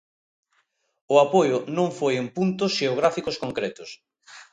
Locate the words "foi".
1.99-2.13